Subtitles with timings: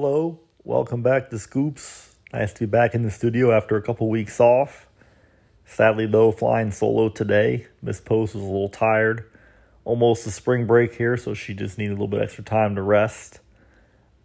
[0.00, 2.14] Hello, welcome back to Scoops.
[2.32, 4.86] Nice to be back in the studio after a couple weeks off.
[5.64, 7.66] Sadly, though, flying solo today.
[7.82, 9.28] Miss Post was a little tired.
[9.84, 12.82] Almost a spring break here, so she just needed a little bit extra time to
[12.82, 13.40] rest.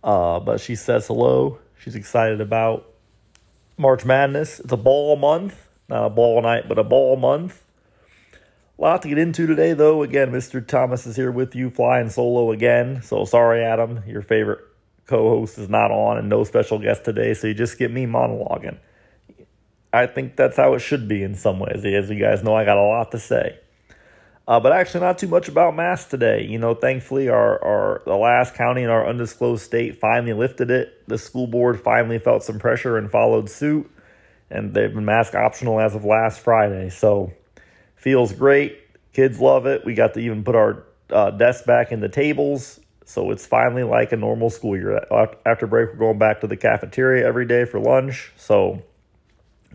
[0.04, 1.58] Uh, but she says hello.
[1.80, 2.88] She's excited about
[3.76, 4.60] March Madness.
[4.60, 7.63] It's a ball month, not a ball night, but a ball month.
[8.77, 10.04] A lot to get into today, though.
[10.04, 10.63] Again, Mr.
[10.63, 13.02] Thomas is here with you, flying solo again.
[13.02, 14.60] So sorry, Adam, your favorite
[15.05, 18.77] co-host is not on and no special guest today, so you just get me monologuing.
[19.91, 21.85] I think that's how it should be in some ways.
[21.85, 23.59] As you guys know, I got a lot to say.
[24.48, 26.45] Uh, but actually, not too much about masks today.
[26.45, 31.07] You know, thankfully, our, our the last county in our undisclosed state finally lifted it.
[31.07, 33.90] The school board finally felt some pressure and followed suit,
[34.49, 36.90] and they've been mask optional as of last Friday.
[36.90, 37.32] So,
[37.95, 38.79] feels great.
[39.13, 39.85] Kids love it.
[39.85, 42.82] We got to even put our uh, desks back in the tables.
[43.05, 45.05] So it's finally like a normal school year.
[45.46, 48.32] After break, we're going back to the cafeteria every day for lunch.
[48.37, 48.84] So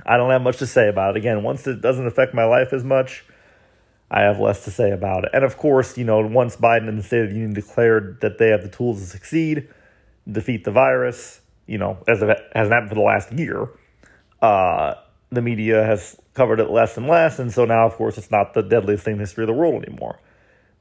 [0.06, 1.18] I don't have much to say about it.
[1.18, 3.24] Again, once it doesn't affect my life as much,
[4.10, 5.30] I have less to say about it.
[5.34, 8.38] And of course, you know, once Biden and the State of the Union declared that
[8.38, 9.68] they have the tools to succeed,
[10.30, 13.68] defeat the virus, you know, as it hasn't happened for the last year,
[14.40, 14.94] uh,
[15.30, 17.38] the media has covered it less and less.
[17.38, 19.52] And so now, of course, it's not the deadliest thing in the history of the
[19.52, 20.18] world anymore.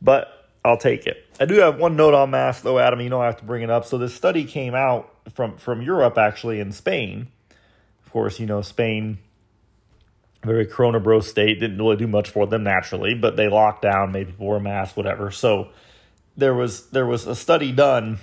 [0.02, 0.37] But
[0.68, 1.26] I'll take it.
[1.40, 3.00] I do have one note on masks, though, Adam.
[3.00, 3.86] You know I have to bring it up.
[3.86, 7.30] So this study came out from from Europe, actually, in Spain.
[8.06, 9.18] Of course, you know Spain,
[10.44, 14.12] very Corona bro state, didn't really do much for them naturally, but they locked down,
[14.12, 15.32] made people wear masks, whatever.
[15.32, 15.70] So
[16.36, 18.20] there was there was a study done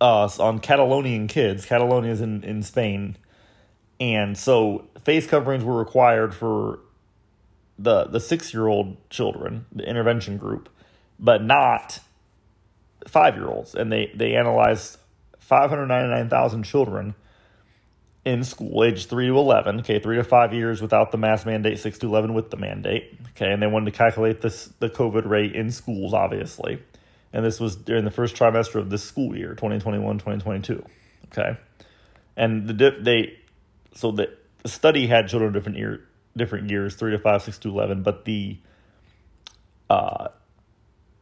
[0.00, 1.66] uh, on Catalonian kids.
[1.66, 3.16] Catalonia is in in Spain,
[3.98, 6.78] and so face coverings were required for
[7.78, 10.68] the the six year old children, the intervention group,
[11.18, 12.00] but not
[13.06, 13.74] five year olds.
[13.74, 14.98] And they they analyzed
[15.38, 17.14] five hundred ninety nine thousand children
[18.24, 19.80] in school, age three to eleven.
[19.80, 23.18] Okay, three to five years without the mask mandate, six to eleven with the mandate.
[23.30, 26.82] Okay, and they wanted to calculate this the COVID rate in schools, obviously.
[27.32, 30.82] And this was during the first trimester of this school year, 2021-2022.
[31.26, 31.58] Okay.
[32.36, 33.38] And the they
[33.94, 34.30] so the,
[34.62, 36.07] the study had children of different year,
[36.38, 38.58] different years, three to five, six to 11, but the
[39.90, 40.28] uh,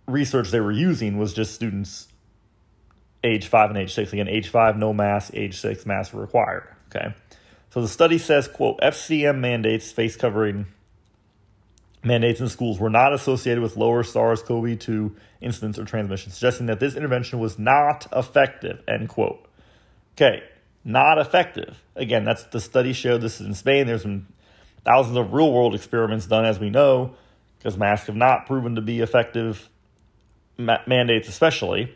[0.07, 2.09] research they were using was just students
[3.25, 4.13] age five and age six.
[4.13, 6.69] Again, age five, no mask, age six, mask required.
[6.89, 7.15] Okay.
[7.71, 10.67] So the study says, quote, FCM mandates, face covering
[12.03, 16.67] mandates in schools were not associated with lower SARS CoV 2 incidence or transmission, suggesting
[16.67, 19.47] that this intervention was not effective, end quote.
[20.15, 20.43] Okay,
[20.85, 21.83] not effective.
[21.97, 23.87] Again, that's the study showed this is in Spain.
[23.87, 24.29] There's some
[24.87, 27.15] thousands of real world experiments done, as we know,
[27.59, 29.69] because masks have not proven to be effective,
[30.57, 31.93] ma- mandates especially.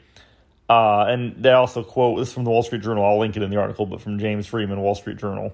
[0.68, 3.04] Uh, and they also quote this from the Wall Street Journal.
[3.04, 5.52] I'll link it in the article, but from James Freeman, Wall Street Journal.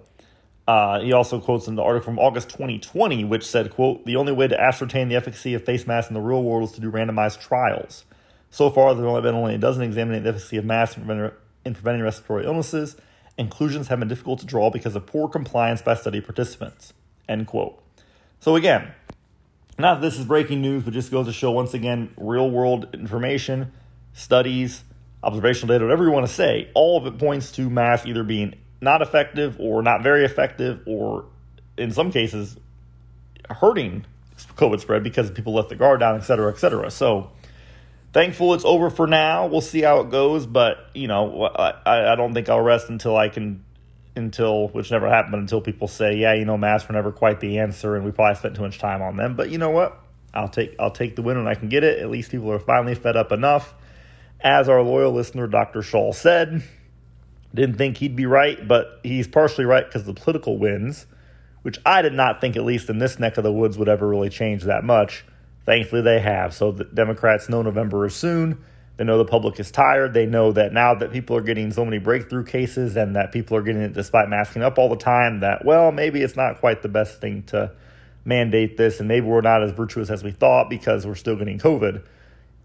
[0.67, 4.33] Uh, he also quotes in the article from August 2020, which said, quote, the only
[4.33, 6.91] way to ascertain the efficacy of face masks in the real world is to do
[6.91, 8.05] randomized trials.
[8.51, 11.05] So far, there have only been only a dozen examining the efficacy of masks in
[11.05, 12.97] preventing, in preventing respiratory illnesses.
[13.39, 16.95] Inclusions have been difficult to draw because of poor compliance by study participants.
[17.29, 17.83] End quote.
[18.41, 18.93] So again,
[19.79, 22.89] not that this is breaking news, but just goes to show once again real world
[22.95, 23.73] information,
[24.13, 24.85] studies,
[25.23, 28.55] observational data, whatever you want to say, all of it points to masks either being
[28.81, 31.25] not effective or not very effective, or
[31.77, 32.57] in some cases
[33.51, 34.05] hurting
[34.57, 36.91] COVID spread because people let the guard down, et cetera, et cetera.
[36.91, 37.31] So
[38.13, 39.47] thankful it's over for now.
[39.47, 43.17] We'll see how it goes, but you know, I, I don't think I'll rest until
[43.17, 43.65] I can
[44.17, 47.59] until which never happened until people say, yeah, you know, masks were never quite the
[47.59, 49.37] answer, and we probably spent too much time on them.
[49.37, 50.01] But you know what?
[50.35, 51.99] I'll take I'll take the win when I can get it.
[51.99, 53.75] At least people are finally fed up enough.
[54.41, 55.83] As our loyal listener, Dr.
[55.83, 56.63] Shaw said,
[57.55, 61.07] didn't think he'd be right, but he's partially right because the political wins,
[61.63, 64.07] which I did not think, at least in this neck of the woods, would ever
[64.07, 65.25] really change that much.
[65.65, 66.55] Thankfully, they have.
[66.55, 68.63] So the Democrats know November is soon.
[68.97, 70.15] They know the public is tired.
[70.15, 73.57] They know that now that people are getting so many breakthrough cases and that people
[73.57, 76.83] are getting it despite masking up all the time, that, well, maybe it's not quite
[76.83, 77.73] the best thing to
[78.25, 78.99] mandate this.
[78.99, 82.05] And maybe we're not as virtuous as we thought because we're still getting COVID.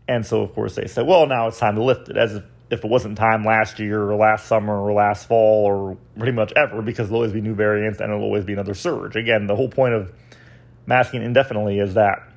[0.08, 2.44] And so, of course, they said, well, now it's time to lift it, as if,
[2.72, 6.82] it wasn't time last year or last summer or last fall or pretty much ever,
[6.82, 9.18] because there'll always be new variants and there'll always be another surge.
[9.18, 10.14] Again, the whole point of
[10.86, 12.31] masking indefinitely is that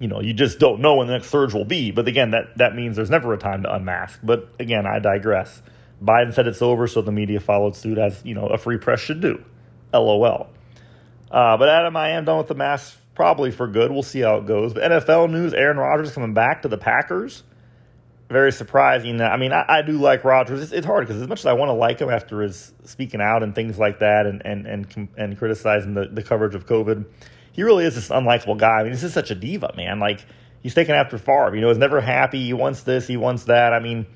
[0.00, 1.90] you know, you just don't know when the next surge will be.
[1.90, 4.18] But again, that, that means there's never a time to unmask.
[4.22, 5.62] But again, I digress.
[6.02, 9.00] Biden said it's over, so the media followed suit as, you know, a free press
[9.00, 9.42] should do.
[9.92, 10.48] LOL.
[11.30, 13.90] Uh, but Adam, I am done with the mask probably for good.
[13.90, 14.74] We'll see how it goes.
[14.74, 17.42] But NFL news Aaron Rodgers coming back to the Packers.
[18.28, 19.20] very surprising.
[19.20, 20.62] I mean, I, I do like Rodgers.
[20.62, 23.20] It's, it's hard because as much as I want to like him after his speaking
[23.20, 27.04] out and things like that, and and and and criticizing the, the coverage of COVID,
[27.54, 28.80] he really is this unlikable guy.
[28.80, 30.00] I mean, he's just such a diva, man.
[30.00, 30.26] Like
[30.62, 31.54] he's taken after Favre.
[31.54, 32.44] You know, he's never happy.
[32.44, 33.06] He wants this.
[33.06, 33.72] He wants that.
[33.72, 34.06] I mean,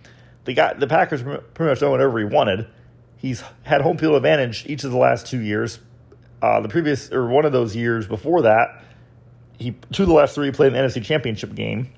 [0.44, 2.66] the guy, the Packers pretty much done whatever he wanted.
[3.16, 5.78] He's had home field advantage each of the last two years.
[6.42, 8.82] Uh, the previous or one of those years before that,
[9.56, 11.92] he two of the last three played in the NFC Championship game.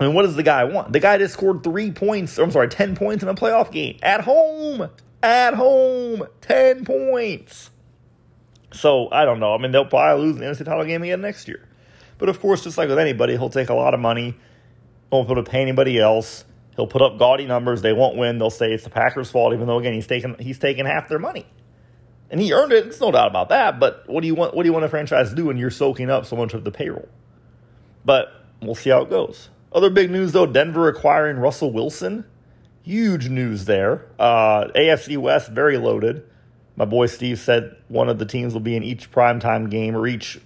[0.00, 0.92] I mean, what does the guy want?
[0.92, 2.38] The guy just scored three points.
[2.38, 4.88] I'm sorry, ten points in a playoff game at home.
[5.22, 7.70] At home, ten points.
[8.72, 9.54] So I don't know.
[9.54, 11.66] I mean, they'll probably lose the NFC title game again next year.
[12.18, 14.36] But of course, just like with anybody, he'll take a lot of money.
[15.10, 16.44] Won't be able to pay anybody else.
[16.76, 17.82] He'll put up gaudy numbers.
[17.82, 18.38] They won't win.
[18.38, 21.18] They'll say it's the Packers' fault, even though again he's taking he's taking half their
[21.18, 21.46] money,
[22.30, 22.86] and he earned it.
[22.86, 23.80] It's no doubt about that.
[23.80, 24.54] But what do you want?
[24.54, 26.62] What do you want a franchise to do when you're soaking up so much of
[26.62, 27.08] the payroll?
[28.04, 28.28] But
[28.62, 29.48] we'll see how it goes.
[29.72, 32.24] Other big news though: Denver acquiring Russell Wilson.
[32.82, 34.06] Huge news there.
[34.18, 36.24] Uh, AFC West very loaded.
[36.80, 40.06] My boy Steve said one of the teams will be in each primetime game or
[40.06, 40.40] each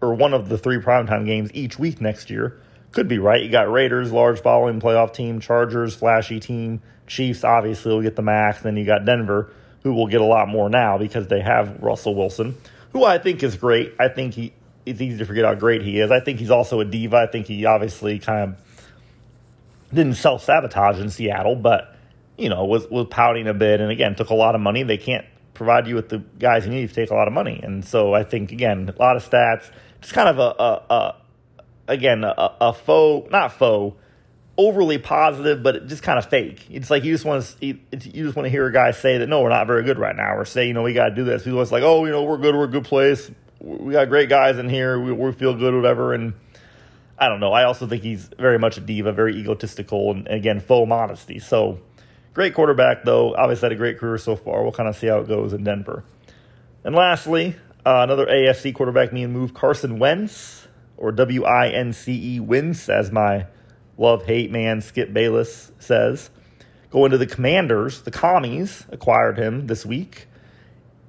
[0.00, 2.60] or one of the three primetime games each week next year.
[2.92, 3.42] Could be right.
[3.42, 8.22] You got Raiders, large following playoff team, Chargers, flashy team, Chiefs obviously will get the
[8.22, 8.62] max.
[8.62, 9.52] Then you got Denver,
[9.82, 12.56] who will get a lot more now because they have Russell Wilson,
[12.92, 13.92] who I think is great.
[13.98, 14.52] I think he
[14.86, 16.12] it's easy to forget how great he is.
[16.12, 17.16] I think he's also a diva.
[17.16, 18.84] I think he obviously kind of
[19.92, 21.96] didn't self sabotage in Seattle, but
[22.38, 24.84] you know was was pouting a bit and again took a lot of money.
[24.84, 27.60] They can't provide you with the guys you need to take a lot of money.
[27.62, 29.70] And so I think again, a lot of stats,
[30.00, 31.16] just kind of a, a, a
[31.88, 33.96] again a, a, faux, not faux,
[34.56, 36.66] overly positive, but just kind of fake.
[36.70, 39.28] It's like you just want to you just want to hear a guy say that
[39.28, 41.24] no, we're not very good right now, or say you know we got to do
[41.24, 41.44] this.
[41.44, 44.28] People was like, oh, you know, we're good, we're a good place, we got great
[44.28, 46.34] guys in here, we, we feel good, whatever, and.
[47.18, 47.52] I don't know.
[47.52, 51.38] I also think he's very much a diva, very egotistical, and again, faux modesty.
[51.38, 51.78] So,
[52.34, 53.34] Great quarterback, though.
[53.34, 54.62] Obviously, had a great career so far.
[54.62, 56.04] We'll kind of see how it goes in Denver.
[56.84, 62.36] And lastly, uh, another AFC quarterback being moved, Carson Wentz, or W I N C
[62.36, 63.46] E Wentz, as my
[63.98, 66.30] love hate man Skip Bayless says.
[66.90, 70.26] Going to the Commanders, the Commies acquired him this week.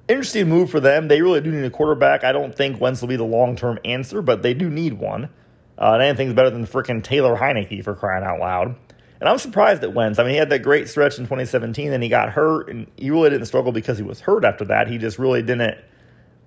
[0.08, 1.08] Interesting move for them.
[1.08, 2.24] They really do need a quarterback.
[2.24, 5.30] I don't think Wentz will be the long term answer, but they do need one.
[5.78, 8.76] Uh, and anything's better than freaking Taylor Heinicke for crying out loud.
[9.24, 10.18] And I'm surprised at Wentz.
[10.18, 13.08] I mean, he had that great stretch in 2017, and he got hurt, and he
[13.10, 14.86] really didn't struggle because he was hurt after that.
[14.86, 15.78] He just really didn't.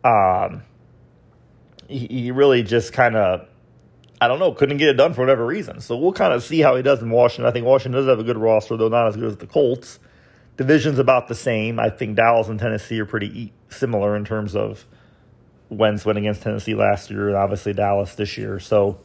[0.04, 0.62] Um,
[1.88, 3.48] he, he really just kind of,
[4.22, 5.82] I don't know, couldn't get it done for whatever reason.
[5.82, 7.50] So we'll kind of see how he does in Washington.
[7.50, 9.98] I think Washington does have a good roster, though not as good as the Colts.
[10.56, 11.80] Division's about the same.
[11.80, 14.86] I think Dallas and Tennessee are pretty similar in terms of
[15.70, 18.60] Wentz went against Tennessee last year, and obviously Dallas this year.
[18.60, 19.00] So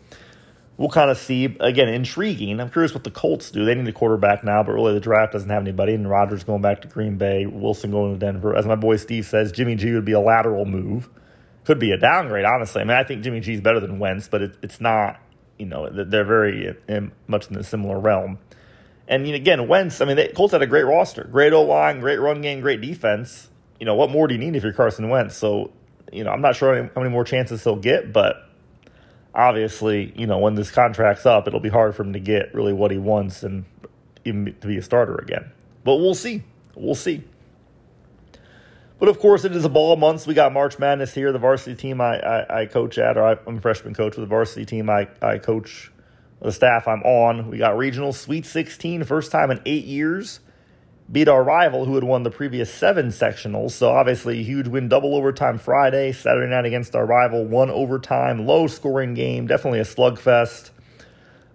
[0.77, 1.57] we'll kind of see.
[1.61, 2.61] Again, intriguing.
[2.61, 3.65] I'm curious what the Colts do.
[3.65, 5.95] They need a quarterback now, but really the draft doesn't have anybody.
[5.95, 8.57] And Rodgers going back to Green Bay, Wilson going to Denver.
[8.57, 11.09] As my boy Steve says, Jimmy G would be a lateral move.
[11.65, 12.83] Could be a downgrade, honestly.
[12.83, 15.21] I mean, I think Jimmy G is better than Wentz, but it, it's not.
[15.59, 18.38] You know, they're very in, much in the similar realm.
[19.07, 20.00] And you know, again, Wentz.
[20.00, 22.81] I mean, the Colts had a great roster, great O line, great run game, great
[22.81, 23.49] defense.
[23.79, 25.37] You know, what more do you need if you're Carson Wentz?
[25.37, 25.73] So,
[26.12, 28.49] you know, I'm not sure how many more chances he'll get, but
[29.35, 32.73] obviously, you know, when this contract's up, it'll be hard for him to get really
[32.73, 33.65] what he wants and
[34.25, 35.51] to be a starter again.
[35.85, 36.43] But we'll see.
[36.75, 37.25] We'll see.
[38.99, 40.27] But of course, it is a ball month.
[40.29, 41.33] We got March Madness here.
[41.33, 44.23] The varsity team I, I, I coach at, or I, am a freshman coach with
[44.23, 45.91] the varsity team I, I coach,
[46.41, 47.51] the staff I'm on.
[47.51, 50.39] We got regional Sweet 16, first time in eight years
[51.11, 53.73] beat our rival who had won the previous seven sectionals.
[53.73, 58.47] So obviously a huge win, double overtime Friday, Saturday night against our rival, one overtime,
[58.47, 60.71] low scoring game, definitely a slugfest.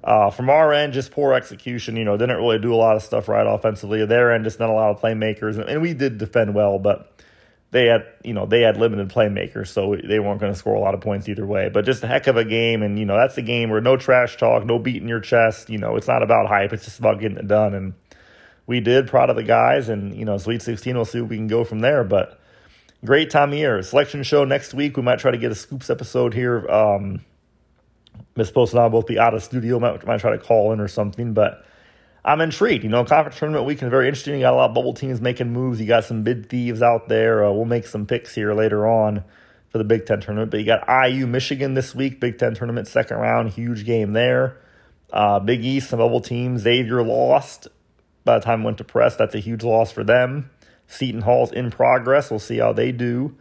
[0.03, 1.97] Uh, from our end, just poor execution.
[1.97, 4.05] You know, didn't really do a lot of stuff right offensively.
[4.05, 7.11] Their end, just not a lot of playmakers, and we did defend well, but
[7.71, 10.79] they had, you know, they had limited playmakers, so they weren't going to score a
[10.79, 11.69] lot of points either way.
[11.69, 13.97] But just a heck of a game, and you know, that's a game where no
[13.97, 15.69] trash talk, no beating your chest.
[15.69, 17.73] You know, it's not about hype; it's just about getting it done.
[17.73, 17.93] And
[18.67, 19.07] we did.
[19.07, 20.93] Proud of the guys, and you know, Sweet 16.
[20.95, 22.03] We'll see if we can go from there.
[22.03, 22.39] But
[23.03, 23.81] great time of year.
[23.81, 24.97] Selection show next week.
[24.97, 26.67] We might try to get a scoops episode here.
[26.69, 27.21] Um,
[28.35, 29.79] Miss Post and I both be out of studio.
[29.79, 31.63] Might, might try to call in or something, but.
[32.25, 32.83] I'm intrigued.
[32.83, 34.33] You know, conference tournament weekend is very interesting.
[34.33, 35.79] You got a lot of bubble teams making moves.
[35.79, 37.45] You got some bid thieves out there.
[37.45, 39.23] Uh, we'll make some picks here later on
[39.69, 40.51] for the Big Ten tournament.
[40.51, 44.57] But you got IU Michigan this week, Big Ten tournament second round, huge game there.
[45.11, 46.63] Uh, Big East, some bubble teams.
[46.63, 47.69] Xavier lost
[48.27, 49.15] by the time went to press.
[49.15, 50.51] That's a huge loss for them.
[50.85, 52.29] Seton Hall's in progress.
[52.29, 53.35] We'll see how they do.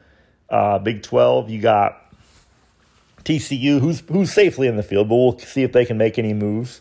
[0.48, 2.02] Uh, Big 12, you got
[3.24, 6.32] TCU, who's who's safely in the field, but we'll see if they can make any
[6.32, 6.80] moves.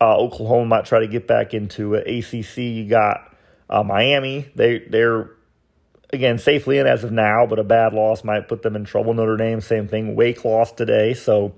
[0.00, 2.06] Uh, Oklahoma might try to get back into it.
[2.06, 3.34] ACC, you got
[3.70, 4.50] uh, Miami.
[4.54, 5.30] They they're
[6.12, 9.14] again safely in as of now, but a bad loss might put them in trouble.
[9.14, 10.14] Notre Dame, same thing.
[10.14, 11.54] Wake lost today, so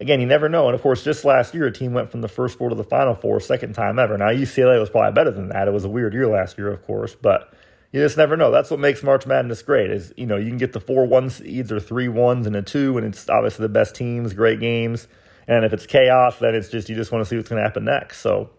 [0.00, 0.66] again, you never know.
[0.66, 2.84] And of course, just last year, a team went from the first four to the
[2.84, 4.16] final four, second time ever.
[4.16, 5.68] Now UCLA was probably better than that.
[5.68, 7.52] It was a weird year last year, of course, but
[7.92, 8.50] you just never know.
[8.50, 9.90] That's what makes March Madness great.
[9.90, 12.62] Is you know you can get the four one seeds or three ones and a
[12.62, 15.08] two, and it's obviously the best teams, great games.
[15.46, 17.66] And if it's chaos, then it's just you just want to see what's going to
[17.66, 18.20] happen next.
[18.20, 18.50] So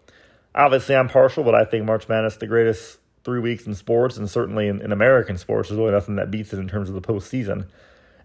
[0.54, 4.28] obviously, I'm partial, but I think March Madness the greatest three weeks in sports, and
[4.28, 5.68] certainly in, in American sports.
[5.68, 7.68] There's really nothing that beats it in terms of the postseason.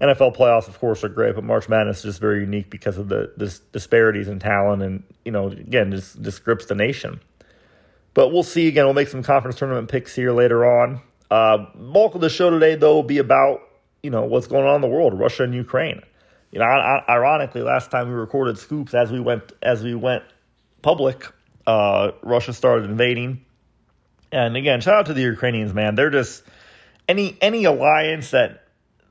[0.02, 3.08] NFL playoffs, of course, are great, but March Madness is just very unique because of
[3.08, 7.22] the, the disparities in talent, and you know, again, just just grips the nation.
[8.14, 8.68] But we'll see.
[8.68, 11.02] Again, we'll make some conference tournament picks here later on.
[11.32, 13.62] Uh, bulk of the show today, though, will be about
[14.04, 16.02] you know what's going on in the world, Russia and Ukraine.
[16.52, 19.96] You know, I, I, ironically, last time we recorded scoops as we went as we
[19.96, 20.24] went
[20.82, 21.26] public,
[21.66, 23.46] uh, Russia started invading.
[24.32, 25.96] And again, shout out to the Ukrainians, man.
[25.96, 26.44] They're just
[27.08, 28.65] any any alliance that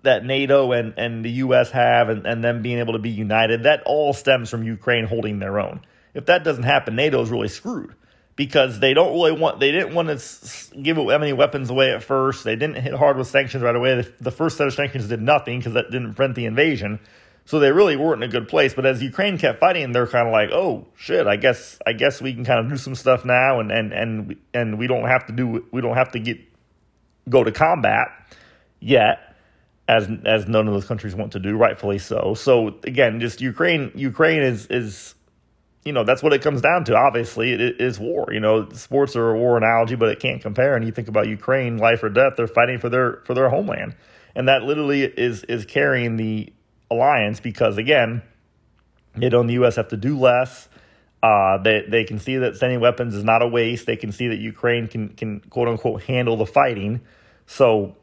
[0.05, 3.65] that NATO and, and the US have and, and them being able to be united,
[3.65, 5.81] that all stems from Ukraine holding their own.
[6.15, 7.95] If that doesn't happen, NATO is really screwed
[8.37, 12.45] because they don't really want they didn't want to give any weapons away at first.
[12.45, 14.03] They didn't hit hard with sanctions right away.
[14.03, 17.01] The, the first set of sanctions did nothing because that didn't prevent the invasion.
[17.47, 18.73] So they really weren't in a good place.
[18.73, 22.23] But as Ukraine kept fighting, they're kind of like, oh shit, I guess I guess
[22.23, 25.27] we can kind of do some stuff now, and and and and we don't have
[25.27, 26.39] to do we don't have to get
[27.29, 28.09] go to combat
[28.81, 29.34] yet,
[29.89, 32.35] as as none of those countries want to do, rightfully so.
[32.35, 35.15] So again, just Ukraine Ukraine is is
[35.85, 36.97] you know that's what it comes down to.
[36.97, 38.33] Obviously, it is war.
[38.33, 40.75] You know, sports are a war analogy, but it can't compare.
[40.75, 43.95] And you think about Ukraine, life or death, they're fighting for their for their homeland,
[44.35, 46.53] and that literally is is carrying the
[46.91, 48.23] alliance because again,
[49.15, 49.77] NATO and the U.S.
[49.77, 50.69] have to do less.
[51.23, 53.85] Uh, they they can see that sending weapons is not a waste.
[53.85, 57.03] They can see that Ukraine can can quote unquote handle the fighting.
[57.47, 57.97] So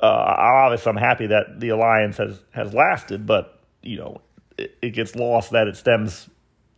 [0.00, 4.20] uh, obviously, I'm happy that the alliance has has lasted, but you know
[4.56, 6.28] it, it gets lost that it stems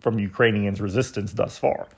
[0.00, 1.88] from Ukrainians' resistance thus far.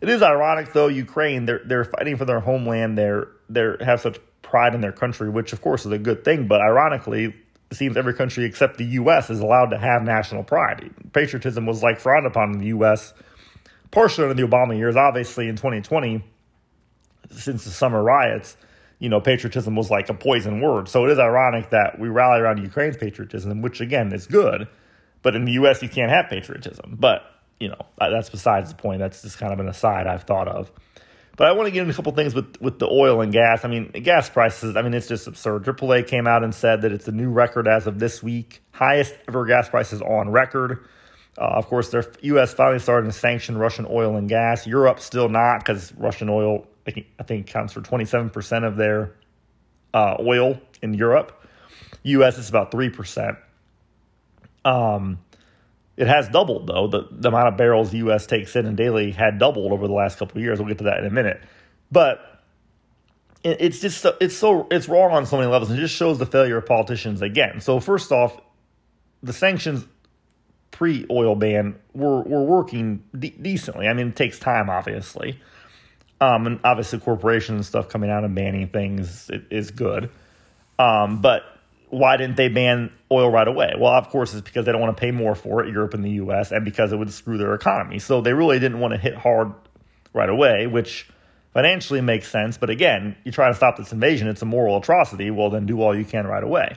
[0.00, 0.88] It is ironic, though.
[0.88, 2.96] Ukraine they're they're fighting for their homeland.
[2.96, 6.48] They're they have such pride in their country, which of course is a good thing.
[6.48, 7.34] But ironically,
[7.70, 9.28] it seems every country except the U.S.
[9.28, 10.90] is allowed to have national pride.
[11.12, 13.12] Patriotism was like frowned upon in the U.S.
[13.90, 14.96] partially under the Obama years.
[14.96, 16.24] Obviously, in 2020,
[17.30, 18.56] since the summer riots,
[19.00, 20.88] you know, patriotism was like a poison word.
[20.88, 24.68] So it is ironic that we rally around Ukraine's patriotism, which again is good.
[25.22, 26.96] But in the U.S., you can't have patriotism.
[27.00, 27.22] But
[27.58, 29.00] you know, that's besides the point.
[29.00, 30.70] That's just kind of an aside I've thought of.
[31.36, 33.64] But I want to get into a couple things with, with the oil and gas.
[33.64, 35.64] I mean, gas prices, I mean, it's just absurd.
[35.64, 39.14] AAA came out and said that it's a new record as of this week, highest
[39.26, 40.84] ever gas prices on record.
[41.38, 42.52] Uh, of course, the U.S.
[42.52, 44.66] finally started to sanction Russian oil and gas.
[44.66, 49.14] Europe still not because Russian oil, I think, I think, counts for 27% of their
[49.92, 51.44] uh, oil in Europe.
[52.02, 52.38] U.S.
[52.38, 53.36] is about 3%.
[54.64, 55.18] Um,
[55.96, 56.86] it has doubled though.
[56.86, 58.26] The, the amount of barrels the U.S.
[58.26, 60.58] takes in and daily had doubled over the last couple of years.
[60.58, 61.42] We'll get to that in a minute,
[61.92, 62.42] but
[63.42, 65.70] it, it's just it's so it's wrong on so many levels.
[65.70, 67.60] It just shows the failure of politicians again.
[67.60, 68.40] So first off,
[69.22, 69.84] the sanctions
[70.70, 73.86] pre-oil ban were were working de- decently.
[73.86, 75.38] I mean, it takes time, obviously,
[76.20, 80.10] um, and obviously corporations and stuff coming out and banning things is good.
[80.78, 81.42] Um, but
[81.88, 83.74] why didn't they ban oil right away?
[83.78, 86.04] Well, of course, it's because they don't want to pay more for it, Europe and
[86.04, 87.98] the US, and because it would screw their economy.
[87.98, 89.52] So they really didn't want to hit hard
[90.12, 91.08] right away, which
[91.52, 92.56] financially makes sense.
[92.58, 95.30] But again, you try to stop this invasion, it's a moral atrocity.
[95.30, 96.76] Well, then do all you can right away.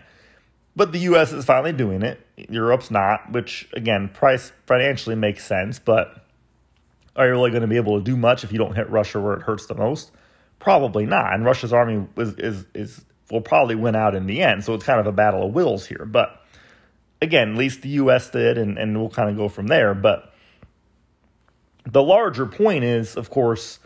[0.75, 2.19] But the US is finally doing it.
[2.35, 6.22] Europe's not, which again, price financially makes sense, but
[7.15, 9.19] are you really going to be able to do much if you don't hit Russia
[9.19, 10.11] where it hurts the most?
[10.59, 11.33] Probably not.
[11.33, 14.63] And Russia's army is is is will probably win out in the end.
[14.63, 16.05] So it's kind of a battle of wills here.
[16.05, 16.41] But
[17.21, 18.29] again, at least the U.S.
[18.29, 19.93] did, and, and we'll kind of go from there.
[19.93, 20.33] But
[21.85, 23.79] the larger point is, of course,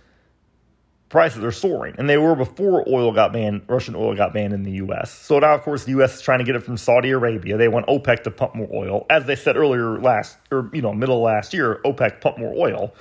[1.09, 3.63] prices are soaring, and they were before oil got banned.
[3.67, 5.11] Russian oil got banned in the U.S.
[5.11, 6.15] So now, of course, the U.S.
[6.15, 7.57] is trying to get it from Saudi Arabia.
[7.57, 10.93] They want OPEC to pump more oil, as they said earlier last, or you know,
[10.93, 11.79] middle last year.
[11.85, 12.93] OPEC pumped more oil,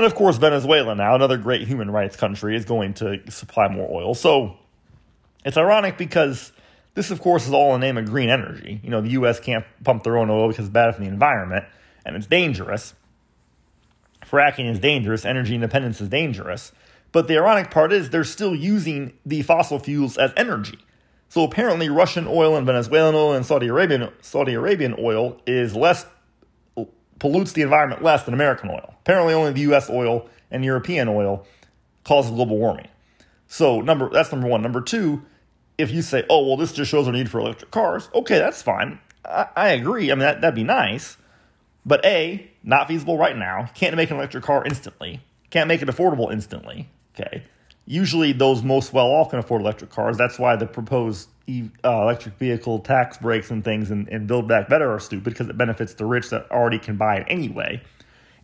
[0.00, 3.88] and of course, Venezuela now, another great human rights country, is going to supply more
[3.90, 4.14] oil.
[4.14, 4.56] So
[5.44, 6.52] it's ironic because
[6.94, 8.80] this, of course, is all in the name of green energy.
[8.82, 9.40] You know, the U.S.
[9.40, 11.66] can't pump their own oil because it's bad for the environment
[12.04, 12.94] and it's dangerous.
[14.24, 16.72] Fracking is dangerous, energy independence is dangerous.
[17.12, 20.78] But the ironic part is they're still using the fossil fuels as energy.
[21.28, 26.06] So apparently, Russian oil and Venezuelan oil and Saudi Arabian Saudi Arabian oil is less
[27.20, 28.94] pollutes the environment less than American oil.
[29.02, 29.88] Apparently, only the U.S.
[29.88, 31.46] oil and European oil
[32.04, 32.88] causes global warming.
[33.46, 34.62] So number that's number one.
[34.62, 35.22] Number two,
[35.78, 38.62] if you say, oh well, this just shows our need for electric cars, okay, that's
[38.62, 38.98] fine.
[39.24, 40.10] I, I agree.
[40.10, 41.16] I mean that that'd be nice,
[41.86, 43.70] but a not feasible right now.
[43.74, 45.20] Can't make an electric car instantly.
[45.50, 46.88] Can't make it affordable instantly.
[47.14, 47.44] Okay.
[47.90, 50.16] Usually, those most well off can afford electric cars.
[50.16, 54.68] That's why the proposed uh, electric vehicle tax breaks and things and, and Build Back
[54.68, 57.82] Better are stupid because it benefits the rich that already can buy it anyway,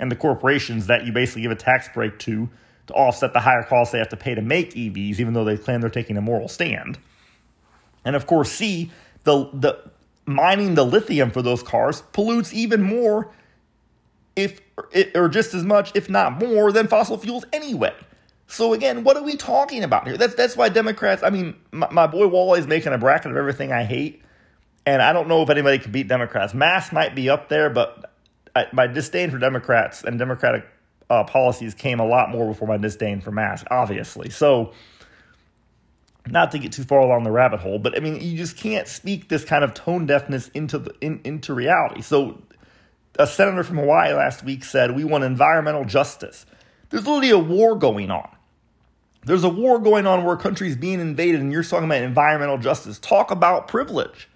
[0.01, 2.49] and the corporations that you basically give a tax break to
[2.89, 5.57] to offset the higher costs they have to pay to make EVs, even though they
[5.57, 6.99] claim they're taking a moral stand.
[8.05, 8.91] And of course, C,
[9.23, 9.79] the the
[10.25, 13.31] mining the lithium for those cars pollutes even more,
[14.35, 14.61] if
[15.15, 17.95] or just as much, if not more, than fossil fuels anyway.
[18.49, 20.17] So again, what are we talking about here?
[20.17, 21.23] That's that's why Democrats.
[21.23, 24.23] I mean, my, my boy Wally is making a bracket of everything I hate,
[24.85, 26.55] and I don't know if anybody can beat Democrats.
[26.55, 28.13] Mass might be up there, but
[28.55, 30.67] I, my disdain for Democrats and Democratic
[31.11, 34.31] uh, policies came a lot more before my disdain for Mass, obviously.
[34.31, 34.73] So,
[36.29, 38.87] not to get too far along the rabbit hole, but I mean, you just can't
[38.87, 42.03] speak this kind of tone deafness into the in, into reality.
[42.03, 42.43] So,
[43.19, 46.47] a senator from Hawaii last week said, "We want environmental justice."
[46.91, 48.36] There's literally a war going on.
[49.27, 52.59] There's a war going on where a country's being invaded, and you're talking about environmental
[52.59, 52.97] justice.
[53.01, 54.29] Talk about privilege.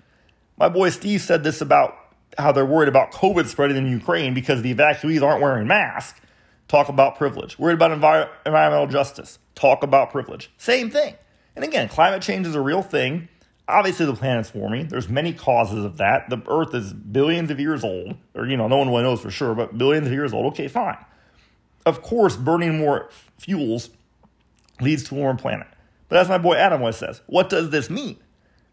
[0.58, 1.94] My boy Steve said this about
[2.36, 6.20] how they're worried about COVID spreading in Ukraine because the evacuees aren't wearing masks.
[6.66, 7.56] Talk about privilege.
[7.56, 9.38] Worried about envir- environmental justice.
[9.54, 10.50] Talk about privilege.
[10.58, 11.14] Same thing.
[11.54, 13.28] And again, climate change is a real thing.
[13.68, 14.88] Obviously, the planet's warming.
[14.88, 16.28] There's many causes of that.
[16.30, 19.30] The Earth is billions of years old, or you know, no one really knows for
[19.30, 20.46] sure, but billions of years old.
[20.46, 20.98] Okay, fine.
[21.86, 23.90] Of course, burning more fuels
[24.80, 25.66] leads to a warm planet.
[26.08, 28.18] But as my boy Adam West says, what does this mean?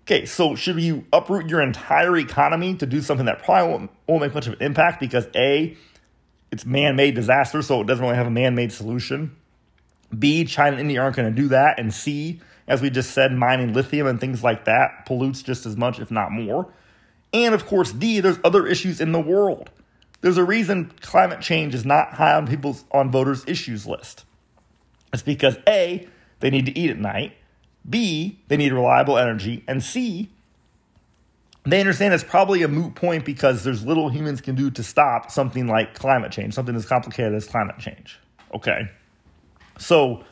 [0.03, 4.21] Okay, so should you uproot your entire economy to do something that probably won't, won't
[4.21, 5.75] make much of an impact because A,
[6.51, 9.35] it's man made disaster, so it doesn't really have a man made solution.
[10.17, 11.79] B, China and India aren't going to do that.
[11.79, 15.75] And C, as we just said, mining lithium and things like that pollutes just as
[15.75, 16.71] much, if not more.
[17.33, 19.69] And of course, D, there's other issues in the world.
[20.21, 24.23] There's a reason climate change is not high on people's on voters' issues list.
[25.13, 26.07] It's because A,
[26.39, 27.33] they need to eat at night,
[27.89, 30.29] B, they need reliable energy, and C,
[31.63, 35.31] they understand it's probably a moot point because there's little humans can do to stop
[35.31, 38.19] something like climate change, something as complicated as climate change.
[38.53, 38.89] Okay.
[39.77, 40.23] So,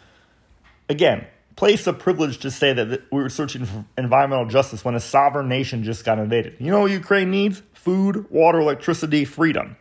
[0.87, 4.99] again, place of privilege to say that we were searching for environmental justice when a
[4.99, 6.55] sovereign nation just got invaded.
[6.59, 7.61] You know what Ukraine needs?
[7.73, 9.75] Food, water, electricity, freedom.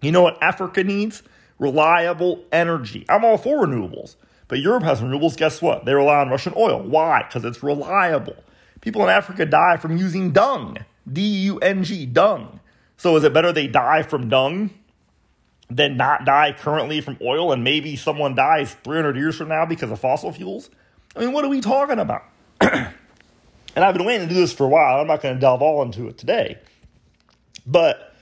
[0.00, 1.22] You know what Africa needs?
[1.58, 3.04] Reliable energy.
[3.08, 4.16] I'm all for renewables,
[4.48, 5.36] but Europe has renewables.
[5.36, 5.84] Guess what?
[5.84, 6.82] They rely on Russian oil.
[6.82, 7.22] Why?
[7.22, 8.36] Because it's reliable.
[8.80, 10.78] People in Africa die from using dung.
[11.10, 12.60] D U N G, dung.
[12.96, 14.70] So is it better they die from dung
[15.68, 19.90] than not die currently from oil and maybe someone dies 300 years from now because
[19.90, 20.70] of fossil fuels?
[21.14, 22.22] I mean, what are we talking about?
[22.60, 22.94] and
[23.76, 25.00] I've been waiting to do this for a while.
[25.00, 26.58] I'm not going to delve all into it today.
[27.66, 28.14] But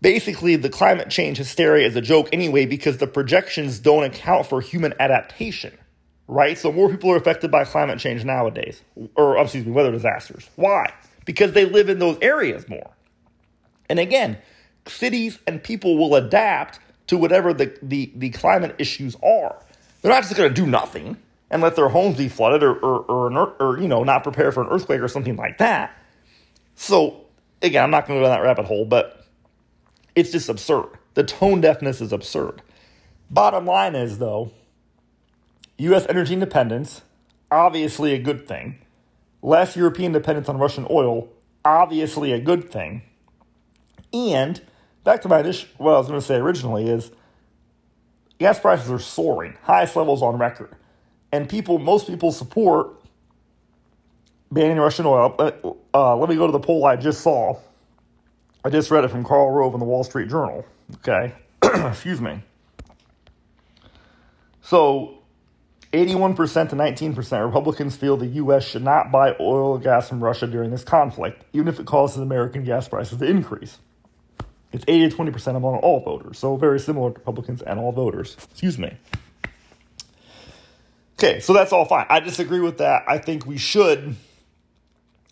[0.00, 4.60] basically the climate change hysteria is a joke anyway because the projections don't account for
[4.60, 5.76] human adaptation
[6.28, 6.58] right?
[6.58, 8.82] So more people are affected by climate change nowadays
[9.14, 10.48] or excuse me weather disasters.
[10.56, 10.92] Why?
[11.24, 12.90] Because they live in those areas more.
[13.88, 14.38] And again
[14.86, 16.78] cities and people will adapt
[17.08, 19.60] to whatever the, the, the climate issues are.
[20.00, 21.16] They're not just going to do nothing
[21.50, 24.62] and let their homes be flooded or, or, or, or, you know not prepare for
[24.62, 25.96] an earthquake or something like that.
[26.74, 27.24] So
[27.62, 29.25] again i'm not going to go down that rabbit hole but
[30.16, 30.88] it's just absurd.
[31.14, 32.62] The tone deafness is absurd.
[33.30, 34.50] Bottom line is, though,
[35.78, 36.06] U.S.
[36.08, 37.02] energy independence,
[37.50, 38.78] obviously a good thing.
[39.42, 41.28] Less European dependence on Russian oil,
[41.64, 43.02] obviously a good thing.
[44.12, 44.60] And
[45.04, 47.10] back to my initial, what I was going to say originally is
[48.38, 50.74] gas prices are soaring, highest levels on record.
[51.30, 52.94] And people, most people support
[54.50, 55.36] banning Russian oil.
[55.92, 57.58] Uh, let me go to the poll I just saw.
[58.66, 60.66] I just read it from Karl Rove in the Wall Street Journal.
[60.96, 61.32] Okay.
[61.62, 62.42] Excuse me.
[64.60, 65.18] So,
[65.92, 68.64] 81% to 19% Republicans feel the U.S.
[68.64, 72.18] should not buy oil or gas from Russia during this conflict, even if it causes
[72.18, 73.78] American gas prices to increase.
[74.72, 78.36] It's 80 to 20% among all voters, so very similar to Republicans and all voters.
[78.50, 78.96] Excuse me.
[81.20, 82.06] Okay, so that's all fine.
[82.10, 83.04] I disagree with that.
[83.06, 84.16] I think we should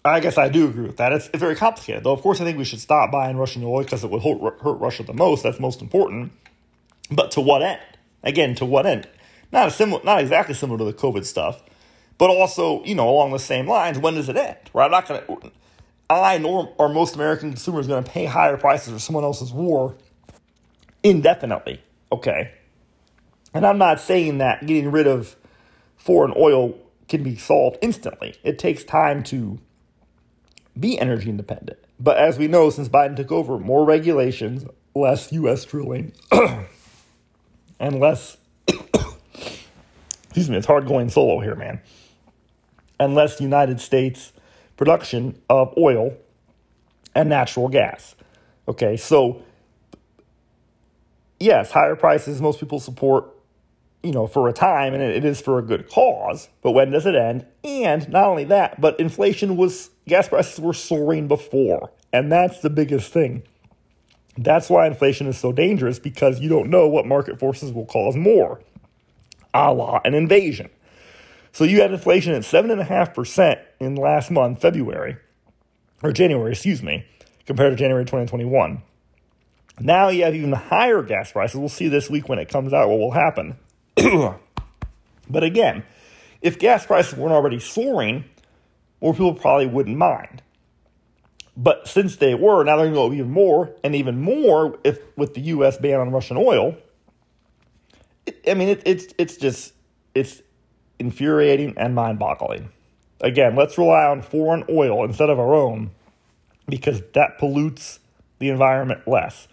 [0.05, 1.13] I guess I do agree with that.
[1.13, 2.13] It's, it's very complicated, though.
[2.13, 4.75] Of course, I think we should stop buying Russian oil because it would hurt, hurt
[4.75, 5.43] Russia the most.
[5.43, 6.33] That's most important.
[7.11, 7.81] But to what end?
[8.23, 9.09] Again, to what end?
[9.51, 11.63] Not a similar, not exactly similar to the COVID stuff,
[12.19, 13.99] but also, you know, along the same lines.
[13.99, 14.59] When does it end?
[14.75, 14.85] Right?
[14.85, 15.53] I'm not to.
[16.11, 19.97] I nor are most American consumers going to pay higher prices for someone else's war
[21.03, 21.83] indefinitely.
[22.13, 22.53] Okay.
[23.55, 25.37] And I'm not saying that getting rid of
[25.97, 26.77] foreign oil
[27.09, 28.35] can be solved instantly.
[28.43, 29.59] It takes time to
[30.79, 31.79] be energy independent.
[32.01, 35.65] But as we know, since Biden took over, more regulations, less U.S.
[35.65, 36.13] drilling,
[37.81, 38.37] and less.
[40.25, 41.81] excuse me, it's hard going solo here, man.
[42.99, 44.33] And less United States
[44.77, 46.17] production of oil
[47.15, 48.15] and natural gas.
[48.67, 49.43] Okay, so
[51.39, 53.27] yes, higher prices, most people support,
[54.03, 56.49] you know, for a time, and it is for a good cause.
[56.63, 57.47] But when does it end?
[57.63, 61.91] And not only that, but inflation was, gas prices were soaring before.
[62.13, 63.43] And that's the biggest thing.
[64.37, 68.17] That's why inflation is so dangerous because you don't know what market forces will cause
[68.17, 68.61] more,
[69.53, 70.71] a la an invasion.
[71.53, 75.17] So you had inflation at 7.5% in last month, February,
[76.03, 77.07] or January, excuse me,
[77.47, 78.83] compared to January 2021.
[79.79, 81.59] Now you have even higher gas prices.
[81.59, 83.57] We'll see this week when it comes out what will happen.
[85.31, 85.85] but again,
[86.43, 88.25] if gas prices weren't already soaring,
[89.01, 90.43] more people probably wouldn't mind.
[91.57, 94.99] But since they were, now they're going to go even more, and even more if
[95.17, 95.77] with the U.S.
[95.77, 96.77] ban on Russian oil.
[98.27, 99.73] It, I mean, it, it's it's just
[100.15, 100.43] it's
[100.99, 102.71] infuriating and mind-boggling.
[103.21, 105.93] Again, let's rely on foreign oil instead of our own,
[106.69, 108.01] because that pollutes
[108.39, 109.47] the environment less.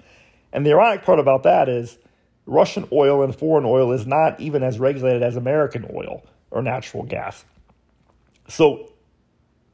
[0.51, 1.97] And the ironic part about that is
[2.45, 7.03] Russian oil and foreign oil is not even as regulated as American oil or natural
[7.03, 7.45] gas.
[8.47, 8.90] So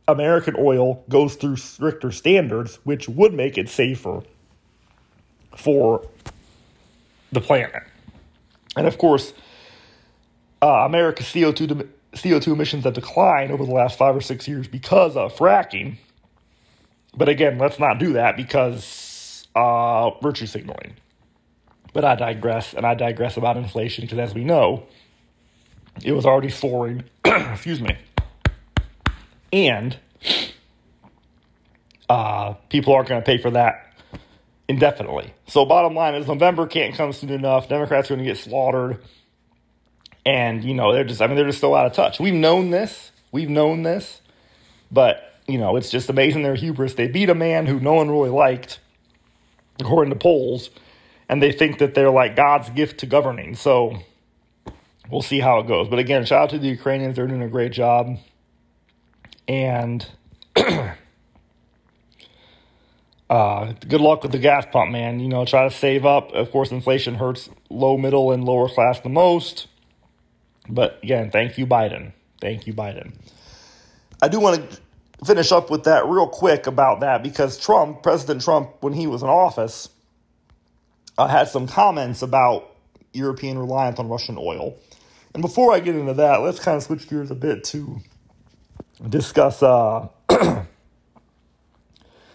[0.08, 4.22] American oil goes through stricter standards, which would make it safer
[5.56, 6.08] for
[7.32, 7.84] the planet.
[8.76, 9.34] And of course,
[10.62, 15.15] uh, America's CO2 CO2 emissions have declined over the last five or six years because
[15.17, 15.98] of fracking.
[17.15, 20.96] But again, let's not do that because uh, virtue signaling.
[21.93, 24.86] But I digress, and I digress about inflation because, as we know,
[26.04, 27.04] it was already soaring.
[27.26, 27.98] excuse me.
[29.51, 29.97] And
[32.10, 33.93] uh, people aren't going to pay for that
[34.67, 35.33] indefinitely.
[35.47, 37.69] So, bottom line is November can't come soon enough.
[37.69, 39.03] Democrats are going to get slaughtered.
[40.25, 42.19] And, you know, they're just, I mean, they're just still out of touch.
[42.19, 43.12] We've known this.
[43.31, 44.21] We've known this.
[44.91, 46.95] But, you know, it's just amazing their hubris.
[46.95, 48.79] They beat a man who no one really liked
[49.79, 50.69] according to polls,
[51.29, 53.55] and they think that they're like God's gift to governing.
[53.55, 53.99] So
[55.10, 55.88] we'll see how it goes.
[55.88, 58.17] But again, shout out to the Ukrainians; they're doing a great job,
[59.47, 60.05] and.
[63.29, 65.19] Uh, good luck with the gas pump, man.
[65.19, 66.31] You know, try to save up.
[66.31, 69.67] Of course, inflation hurts low, middle, and lower class the most.
[70.69, 72.13] But again, thank you, Biden.
[72.39, 73.13] Thank you, Biden.
[74.21, 74.79] I do want to
[75.25, 79.23] finish up with that real quick about that because Trump, President Trump, when he was
[79.23, 79.89] in office,
[81.17, 82.75] uh, had some comments about
[83.13, 84.77] European reliance on Russian oil.
[85.33, 87.99] And before I get into that, let's kind of switch gears a bit to
[89.07, 90.07] discuss uh,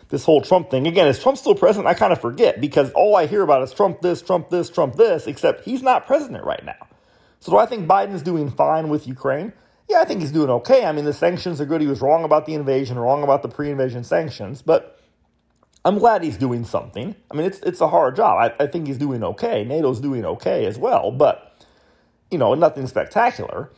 [0.09, 0.87] this whole Trump thing.
[0.87, 1.89] Again, is Trump still president?
[1.89, 4.97] I kind of forget because all I hear about is Trump this, Trump this, Trump
[4.97, 6.87] this, except he's not president right now.
[7.41, 9.53] So do I think Biden's doing fine with Ukraine?
[9.93, 10.87] yeah, I think he's doing okay.
[10.87, 11.81] I mean, the sanctions are good.
[11.81, 14.99] He was wrong about the invasion, wrong about the pre-invasion sanctions, but
[15.85, 17.15] I'm glad he's doing something.
[17.31, 18.55] I mean, it's it's a hard job.
[18.59, 19.65] I, I think he's doing okay.
[19.65, 21.67] NATO's doing okay as well, but
[22.31, 23.71] you know, nothing spectacular.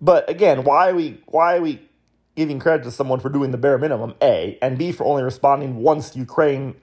[0.00, 1.85] But again, why we why are we
[2.36, 4.14] giving credit to someone for doing the bare minimum?
[4.22, 6.76] A and B for only responding once Ukraine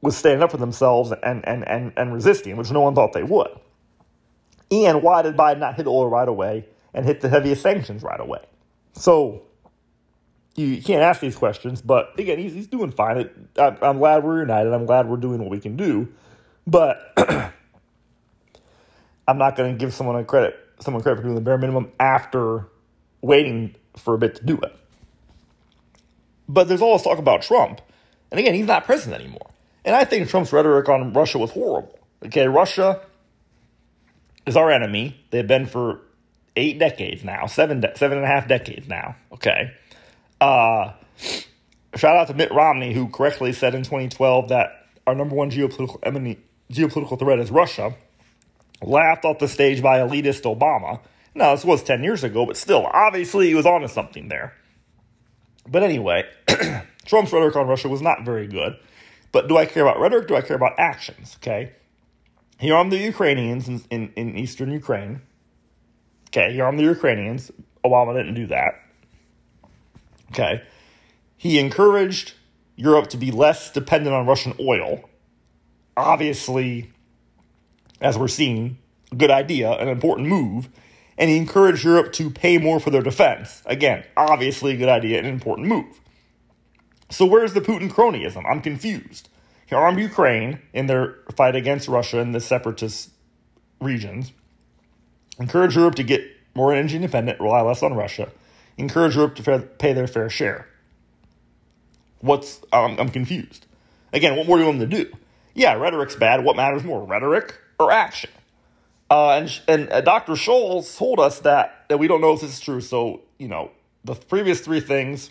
[0.00, 3.24] was standing up for themselves and and and, and resisting, which no one thought they
[3.24, 3.50] would.
[4.70, 6.66] And why did Biden not hit oil right away?
[6.96, 8.40] and hit the heaviest sanctions right away.
[8.94, 9.42] So
[10.56, 13.28] you can't ask these questions, but again, he's, he's doing fine.
[13.58, 14.72] I'm glad we're united.
[14.72, 16.08] I'm glad we're doing what we can do,
[16.66, 17.12] but
[19.28, 21.92] I'm not going to give someone a credit, someone credit for doing the bare minimum
[22.00, 22.66] after
[23.20, 24.74] waiting for a bit to do it.
[26.48, 27.80] But there's all this talk about Trump,
[28.30, 29.50] and again, he's not president anymore.
[29.84, 31.98] And I think Trump's rhetoric on Russia was horrible.
[32.24, 33.00] Okay, Russia
[34.46, 35.20] is our enemy.
[35.30, 36.00] They've been for
[36.56, 39.16] eight decades now, seven de- seven and a half decades now.
[39.32, 39.72] Okay.
[40.40, 40.92] Uh,
[41.94, 46.36] shout out to Mitt Romney, who correctly said in 2012 that our number one geopolitical
[46.70, 47.94] geopolitical threat is Russia.
[48.82, 51.00] Laughed off the stage by elitist Obama.
[51.36, 54.54] Now, this was 10 years ago, but still, obviously, he was onto something there.
[55.68, 56.24] But anyway,
[57.04, 58.76] Trump's rhetoric on Russia was not very good.
[59.32, 60.28] But do I care about rhetoric?
[60.28, 61.36] Do I care about actions?
[61.38, 61.72] Okay.
[62.58, 65.20] He armed the Ukrainians in, in, in eastern Ukraine.
[66.28, 67.50] Okay, he armed the Ukrainians.
[67.84, 68.72] Obama didn't do that.
[70.30, 70.62] Okay.
[71.36, 72.32] He encouraged
[72.76, 75.08] Europe to be less dependent on Russian oil.
[75.98, 76.92] Obviously,
[78.00, 78.78] as we're seeing,
[79.12, 80.70] a good idea, an important move,
[81.18, 83.62] and he encouraged Europe to pay more for their defense.
[83.66, 86.00] Again, obviously a good idea, an important move.
[87.10, 88.44] So where's the Putin cronyism?
[88.48, 89.28] I'm confused.
[89.66, 93.10] He armed Ukraine in their fight against Russia in the separatist
[93.80, 94.32] regions,
[95.38, 96.22] encouraged Europe to get
[96.54, 98.30] more energy independent, rely less on Russia,
[98.76, 100.68] encourage Europe to pay their fair share.
[102.20, 103.66] What's um, I'm confused.
[104.12, 105.12] Again, what more do you want them to do?
[105.54, 106.44] Yeah, rhetoric's bad.
[106.44, 108.30] What matters more, rhetoric or action?
[109.10, 110.32] Uh, and and uh, Dr.
[110.32, 112.80] Scholes told us that that we don't know if this is true.
[112.80, 113.70] So you know,
[114.04, 115.30] the previous three things,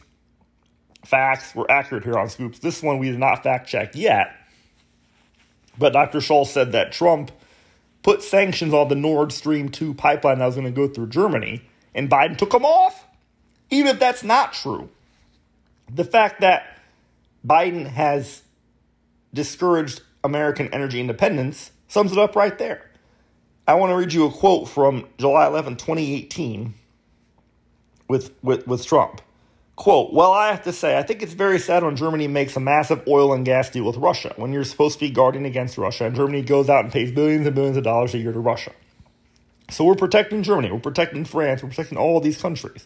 [1.04, 2.60] facts, were accurate here on Scoops.
[2.60, 4.36] This one we did not fact check yet.
[5.78, 6.20] But Dr.
[6.20, 7.32] Scholes said that Trump
[8.02, 11.62] put sanctions on the Nord Stream 2 pipeline that was going to go through Germany,
[11.94, 13.06] and Biden took them off.
[13.72, 14.90] Even if that's not true,
[15.94, 16.80] the fact that
[17.46, 18.44] Biden has
[19.34, 22.90] discouraged American energy independence sums it up right there.
[23.68, 26.76] I want to read you a quote from July 11, 2018,
[28.08, 29.22] with, with, with Trump.
[29.76, 32.60] Quote, well, I have to say, I think it's very sad when Germany makes a
[32.60, 36.06] massive oil and gas deal with Russia, when you're supposed to be guarding against Russia,
[36.06, 38.72] and Germany goes out and pays billions and billions of dollars a year to Russia.
[39.72, 42.86] So we're protecting Germany, we're protecting France, we're protecting all these countries.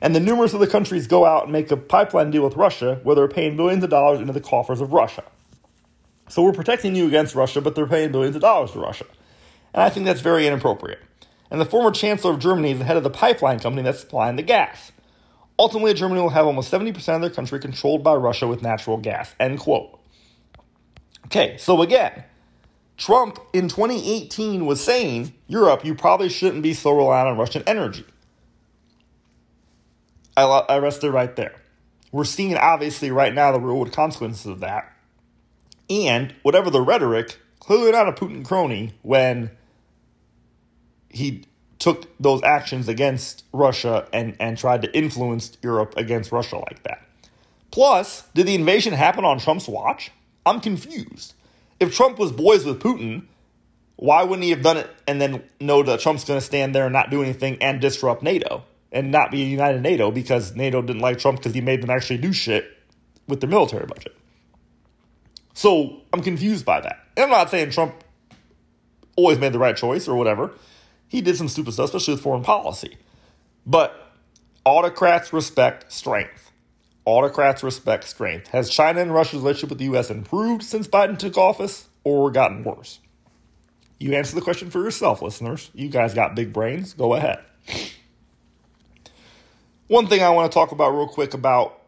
[0.00, 3.14] And the numerous other countries go out and make a pipeline deal with Russia where
[3.14, 5.24] they're paying billions of dollars into the coffers of Russia.
[6.30, 9.04] So we're protecting you against Russia, but they're paying billions of dollars to Russia.
[9.74, 11.00] And I think that's very inappropriate.
[11.50, 14.36] And the former chancellor of Germany is the head of the pipeline company that's supplying
[14.36, 14.92] the gas.
[15.58, 19.34] Ultimately, Germany will have almost 70% of their country controlled by Russia with natural gas.
[19.40, 19.98] End quote.
[21.26, 22.24] Okay, so again,
[22.96, 28.04] Trump in 2018 was saying, Europe, you probably shouldn't be so reliant on Russian energy.
[30.36, 31.54] I, I rested right there.
[32.12, 34.92] We're seeing, obviously, right now the real consequences of that.
[35.90, 39.50] And whatever the rhetoric, clearly not a Putin crony when
[41.10, 41.44] he
[41.78, 47.02] took those actions against Russia and, and tried to influence Europe against Russia like that.
[47.70, 50.10] Plus, did the invasion happen on Trump's watch?
[50.44, 51.34] I'm confused.
[51.78, 53.26] If Trump was boys with Putin,
[53.96, 56.84] why wouldn't he have done it and then know that Trump's going to stand there
[56.84, 60.82] and not do anything and disrupt NATO and not be a united NATO because NATO
[60.82, 62.64] didn't like Trump because he made them actually do shit
[63.26, 64.16] with their military budget?
[65.52, 67.04] So I'm confused by that.
[67.16, 68.02] And I'm not saying Trump
[69.16, 70.52] always made the right choice or whatever
[71.08, 72.96] he did some stupid stuff, especially with foreign policy.
[73.66, 73.94] But
[74.64, 76.52] autocrats respect strength.
[77.04, 78.48] Autocrats respect strength.
[78.48, 80.10] Has China and Russia's relationship with the U.S.
[80.10, 83.00] improved since Biden took office or gotten worse?
[83.98, 85.70] You answer the question for yourself, listeners.
[85.74, 86.92] You guys got big brains.
[86.92, 87.40] Go ahead.
[89.88, 91.82] One thing I want to talk about real quick about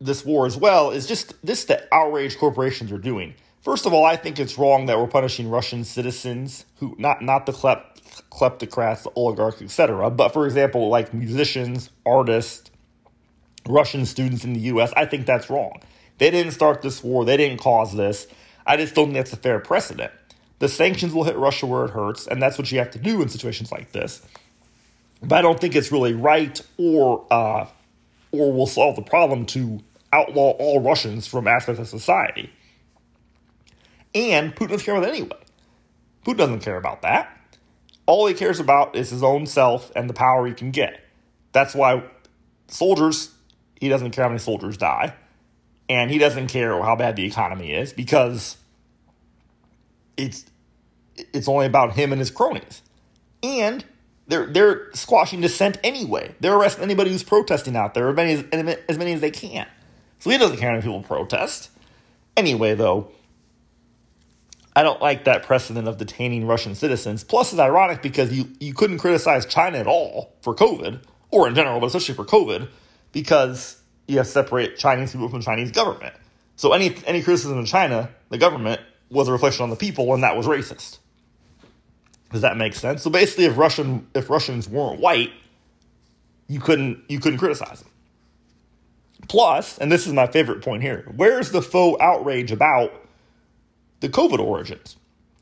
[0.00, 3.34] this war as well is just this that outrage corporations are doing.
[3.62, 7.46] First of all, I think it's wrong that we're punishing Russian citizens who not not
[7.46, 7.52] the
[8.30, 10.10] kleptocrats, oligarchs, etc.
[10.10, 12.70] But for example, like musicians, artists,
[13.66, 15.80] Russian students in the U.S., I think that's wrong.
[16.18, 17.24] They didn't start this war.
[17.24, 18.26] They didn't cause this.
[18.66, 20.12] I just don't think that's a fair precedent.
[20.58, 23.22] The sanctions will hit Russia where it hurts, and that's what you have to do
[23.22, 24.22] in situations like this.
[25.22, 27.66] But I don't think it's really right or uh,
[28.32, 29.80] or will solve the problem to
[30.12, 32.50] outlaw all Russians from aspects of society.
[34.14, 35.38] And Putin doesn't care about that anyway.
[36.24, 37.37] Putin doesn't care about that.
[38.08, 40.98] All he cares about is his own self and the power he can get.
[41.52, 42.04] That's why
[42.66, 43.34] soldiers,
[43.78, 45.14] he doesn't care how many soldiers die.
[45.90, 48.56] And he doesn't care how bad the economy is because
[50.16, 50.46] it's
[51.16, 52.80] it's only about him and his cronies.
[53.42, 53.84] And
[54.26, 56.34] they're they're squashing dissent anyway.
[56.40, 59.66] They're arresting anybody who's protesting out there, as many as, as many as they can.
[60.18, 61.70] So he doesn't care if people protest.
[62.38, 63.10] Anyway, though,
[64.78, 67.24] I don't like that precedent of detaining Russian citizens.
[67.24, 71.00] Plus, it's ironic because you, you couldn't criticize China at all for COVID,
[71.32, 72.68] or in general, but especially for COVID,
[73.10, 76.14] because you have to separate Chinese people from the Chinese government.
[76.54, 80.22] So any any criticism of China, the government, was a reflection on the people, and
[80.22, 80.98] that was racist.
[82.30, 83.02] Does that make sense?
[83.02, 85.32] So basically, if Russian if Russians weren't white,
[86.46, 87.90] you couldn't you couldn't criticize them.
[89.26, 92.92] Plus, and this is my favorite point here, where's the faux outrage about
[94.00, 94.96] the COVID origins.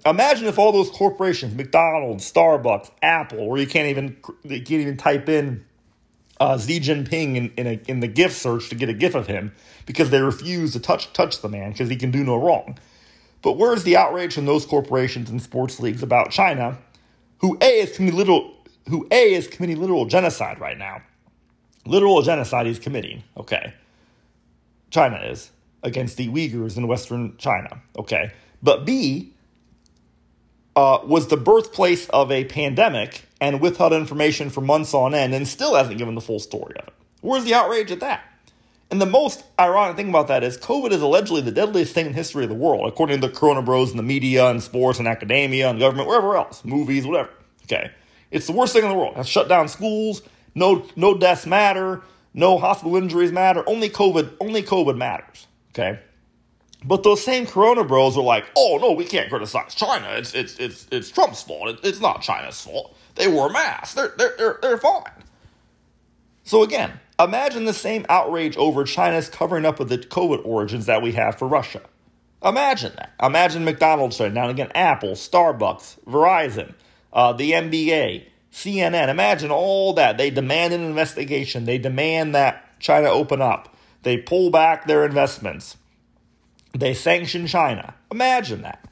[0.05, 4.97] Imagine if all those corporations, McDonald's, Starbucks, Apple, where you can't even you can't even
[4.97, 5.65] type in
[6.39, 9.27] uh, Xi Jinping in in, a, in the gift search to get a gift of
[9.27, 9.53] him
[9.85, 12.79] because they refuse to touch touch the man because he can do no wrong.
[13.43, 16.79] But where's the outrage from those corporations and sports leagues about China,
[17.39, 18.55] who a is committing literal
[18.89, 21.03] who a is committing literal genocide right now?
[21.85, 23.25] Literal genocide he's committing.
[23.37, 23.75] Okay,
[24.91, 25.51] China is
[25.83, 27.83] against the Uyghurs in Western China.
[27.99, 28.33] Okay,
[28.67, 29.33] but B,
[30.75, 35.47] uh, was the birthplace of a pandemic and withheld information for months on end and
[35.47, 36.95] still hasn't given the full story of it.
[37.21, 38.25] Where's the outrage at that?
[38.91, 42.13] And the most ironic thing about that is COVID is allegedly the deadliest thing in
[42.13, 45.09] history of the world, according to the Corona Bros and the media and sports and
[45.09, 47.31] academia and government, wherever else, movies, whatever.
[47.65, 47.91] Okay,
[48.33, 49.15] it's the worst thing in the world.
[49.17, 50.23] It's shut down schools.
[50.55, 52.03] No, no deaths matter.
[52.35, 53.63] No hospital injuries matter.
[53.67, 55.47] Only COVID, only COVID matters.
[55.71, 56.01] Okay.
[56.85, 60.09] But those same Corona bros are like, oh no, we can't criticize China.
[60.11, 61.69] It's it's it's it's Trump's fault.
[61.69, 62.97] It, it's not China's fault.
[63.15, 63.95] They wore masks.
[63.95, 65.11] They're they're they're, they're fine.
[66.45, 71.03] So again, imagine the same outrage over China's covering up of the COVID origins that
[71.03, 71.83] we have for Russia.
[72.45, 73.13] Imagine that.
[73.21, 74.71] Imagine McDonald's shutting down again.
[74.75, 76.75] Apple, Starbucks, Verizon,
[77.13, 79.09] uh, the NBA, CNN.
[79.09, 80.19] Imagine all that.
[80.19, 81.65] They demand an investigation.
[81.65, 83.75] They demand that China open up.
[84.03, 85.77] They pull back their investments.
[86.77, 87.95] They sanction China.
[88.11, 88.87] Imagine that.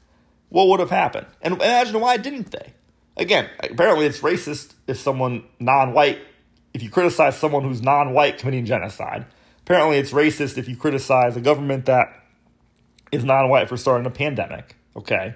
[0.49, 1.27] What would have happened?
[1.41, 2.73] And imagine why didn't they?
[3.15, 6.19] Again, apparently it's racist if someone non white,
[6.73, 9.25] if you criticize someone who's non white committing genocide.
[9.61, 12.07] Apparently it's racist if you criticize a government that
[13.11, 14.75] is non white for starting a pandemic.
[14.95, 15.35] Okay.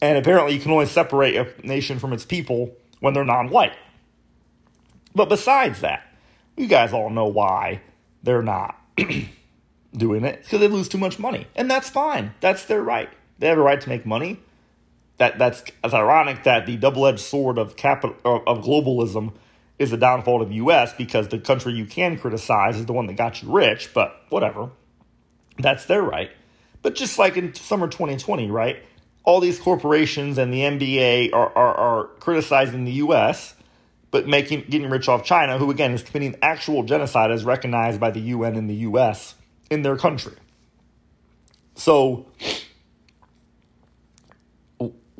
[0.00, 3.76] And apparently you can only separate a nation from its people when they're non white.
[5.14, 6.02] But besides that,
[6.56, 7.82] you guys all know why
[8.22, 8.76] they're not
[9.98, 12.34] doing it because they lose too much money, and that's fine.
[12.40, 13.10] That's their right.
[13.38, 14.40] They have a right to make money.
[15.18, 19.32] That that's it's ironic that the double-edged sword of capital of globalism
[19.78, 20.92] is the downfall of the U.S.
[20.92, 23.92] because the country you can criticize is the one that got you rich.
[23.92, 24.70] But whatever,
[25.58, 26.30] that's their right.
[26.82, 28.82] But just like in summer 2020, right?
[29.24, 33.54] All these corporations and the NBA are, are, are criticizing the U.S
[34.10, 38.10] but making getting rich off China, who again is committing actual genocide as recognized by
[38.10, 39.34] the UN and the US
[39.70, 40.34] in their country.
[41.74, 42.26] So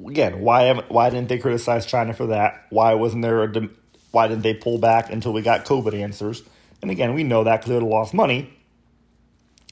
[0.07, 2.67] again, why why didn't they criticize China for that?
[2.71, 3.69] Why wasn't there a
[4.11, 6.43] why didn't they pull back until we got COVID answers?
[6.81, 8.55] And again, we know that because they would have lost money.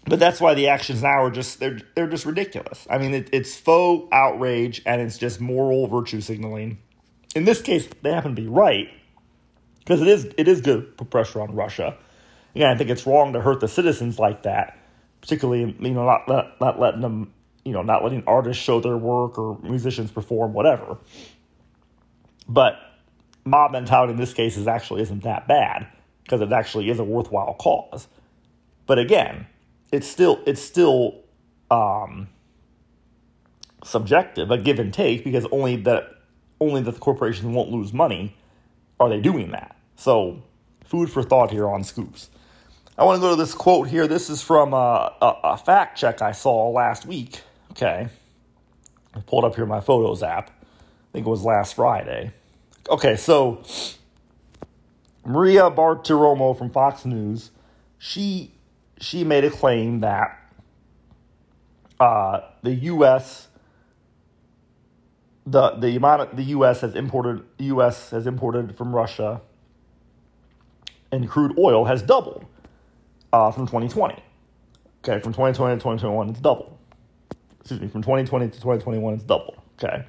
[0.08, 2.86] But that's why the actions now are just they're they're just ridiculous.
[2.88, 6.78] I mean, it, it's faux outrage and it's just moral virtue signaling.
[7.34, 8.88] In this case, they happen to be right
[9.80, 11.96] because it is it is good to put pressure on Russia.
[12.56, 14.78] Again, I think it's wrong to hurt the citizens like that,
[15.20, 17.34] particularly you know not not, letting them
[17.66, 20.96] you know not letting artists show their work or musicians perform whatever.
[22.48, 22.78] But
[23.44, 25.86] mob mentality in this case is actually isn't that bad
[26.22, 28.08] because it actually is a worthwhile cause.
[28.86, 29.46] But again,
[29.92, 31.24] it's still it's still
[31.70, 32.26] um,
[33.84, 36.04] subjective, a give and take because only that
[36.58, 38.34] only that the corporations won't lose money
[38.98, 39.76] are they doing that.
[39.96, 40.42] So,
[40.86, 42.30] food for thought here on Scoops.
[42.98, 44.06] I want to go to this quote here.
[44.06, 45.12] This is from a, uh,
[45.44, 47.42] a, a fact check I saw last week.
[47.72, 48.08] Okay.
[49.14, 50.50] I pulled up here my Photos app.
[50.50, 50.64] I
[51.12, 52.32] think it was last Friday.
[52.88, 53.62] Okay, so
[55.24, 57.50] Maria Bartiromo from Fox News,
[57.98, 58.52] she
[58.98, 60.38] she made a claim that
[61.98, 63.48] uh, the U.S.
[65.46, 66.82] the the amount of, the U.S.
[66.82, 68.10] has imported U.S.
[68.10, 69.40] has imported from Russia
[71.10, 72.44] and crude oil has doubled
[73.36, 74.14] uh, from 2020.
[75.04, 76.78] Okay, from 2020 to 2021, it's double.
[77.60, 79.62] Excuse me, from 2020 to 2021, it's double.
[79.78, 80.04] Okay.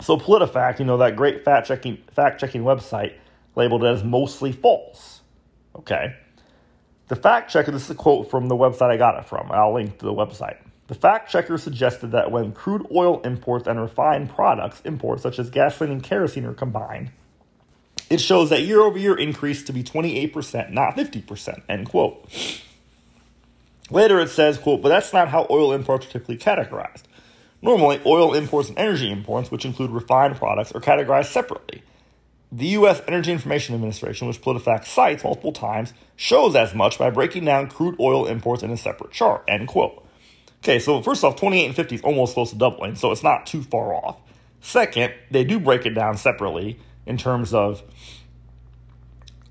[0.00, 3.14] So PolitiFact, you know, that great fact checking fact checking website
[3.56, 5.22] labeled as mostly false.
[5.76, 6.14] Okay.
[7.08, 9.50] The fact checker, this is a quote from the website I got it from.
[9.52, 10.56] I'll link to the website.
[10.86, 15.50] The fact checker suggested that when crude oil imports and refined products imports, such as
[15.50, 17.10] gasoline and kerosene, are combined,
[18.14, 22.24] it shows that year over year increase to be 28%, not 50%, end quote.
[23.90, 27.02] Later it says, quote, but that's not how oil imports are typically categorized.
[27.60, 31.82] Normally, oil imports and energy imports, which include refined products, are categorized separately.
[32.52, 33.02] The U.S.
[33.08, 37.96] Energy Information Administration, which PolitiFact cites multiple times, shows as much by breaking down crude
[37.98, 40.06] oil imports in a separate chart, end quote.
[40.62, 43.46] Okay, so first off, 28 and 50 is almost close to doubling, so it's not
[43.46, 44.20] too far off.
[44.60, 47.82] Second, they do break it down separately in terms of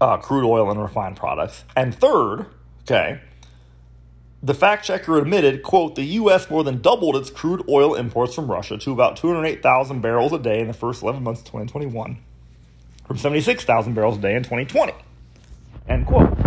[0.02, 1.64] uh, crude oil and refined products.
[1.76, 2.46] And third,
[2.82, 3.22] okay,
[4.42, 6.50] the fact checker admitted, quote, the U.S.
[6.50, 10.60] more than doubled its crude oil imports from Russia to about 208,000 barrels a day
[10.60, 12.18] in the first 11 months of 2021
[13.08, 14.94] from 76,000 barrels a day in 2020,
[15.88, 16.38] end quote.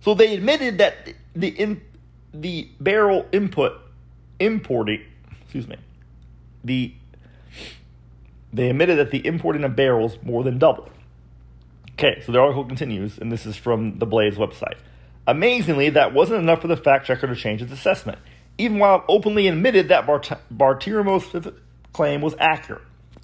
[0.00, 0.94] So they admitted that
[1.34, 1.80] the, in,
[2.32, 3.80] the barrel input
[4.38, 5.02] importing,
[5.42, 5.76] excuse me,
[6.64, 6.92] the
[8.52, 10.90] they admitted that the importing of barrels more than doubled.
[11.92, 14.76] Okay, so the article continues, and this is from the Blaze website.
[15.26, 18.18] Amazingly, that wasn't enough for the fact checker to change its assessment,
[18.56, 21.24] even while openly admitted that Bart- Bartiromo's
[21.92, 22.82] claim was accurate.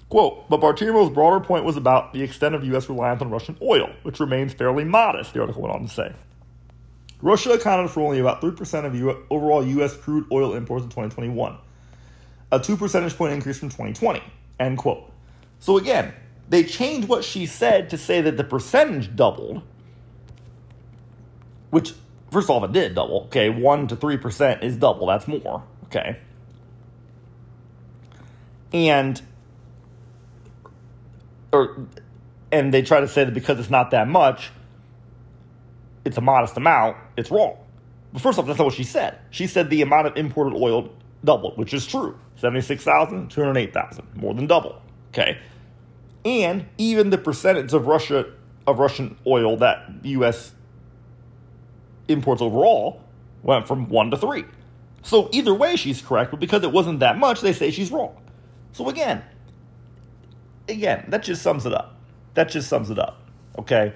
[0.09, 2.87] Quote, but Bartiromo's broader point was about the extent of U.S.
[2.89, 6.13] reliance on Russian oil, which remains fairly modest, the article went on to say.
[7.21, 9.95] Russia accounted for only about 3% of overall U.S.
[9.97, 11.57] crude oil imports in 2021,
[12.51, 14.21] a 2 percentage point increase from 2020,
[14.59, 15.11] end quote.
[15.65, 16.13] So again,
[16.47, 19.63] they changed what she said to say that the percentage doubled,
[21.71, 21.95] which,
[22.29, 23.23] first of all, it did double.
[23.23, 25.63] Okay, 1 to 3% is double, that's more.
[25.85, 26.19] Okay.
[28.73, 29.19] And
[31.51, 31.87] or
[32.51, 34.51] and they try to say that because it's not that much,
[36.05, 37.57] it's a modest amount, it's wrong.
[38.13, 39.17] But first off, that's not what she said.
[39.31, 40.93] She said the amount of imported oil
[41.23, 42.19] doubled, which is true.
[42.35, 44.79] 76,000, 208,000, more than double.
[45.09, 45.39] Okay.
[46.25, 48.25] And even the percentage of Russia
[48.67, 50.53] of Russian oil that the US
[52.07, 53.01] imports overall
[53.43, 54.43] went from 1 to 3.
[55.03, 58.17] So either way she's correct, but because it wasn't that much, they say she's wrong.
[58.71, 59.23] So again,
[60.67, 61.95] again, that just sums it up.
[62.33, 63.21] That just sums it up.
[63.59, 63.93] Okay.